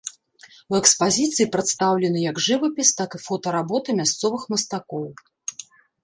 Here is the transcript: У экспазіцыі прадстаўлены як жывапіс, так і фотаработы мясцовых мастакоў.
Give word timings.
У 0.73 0.75
экспазіцыі 0.81 1.45
прадстаўлены 1.55 2.19
як 2.31 2.39
жывапіс, 2.45 2.89
так 3.01 3.09
і 3.17 3.21
фотаработы 3.27 3.89
мясцовых 3.99 4.41
мастакоў. 4.55 5.05